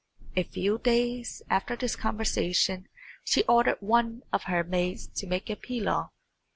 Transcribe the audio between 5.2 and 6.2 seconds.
make a pilaw.